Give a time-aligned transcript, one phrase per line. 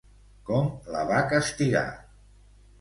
[0.47, 1.87] Com la va castigar?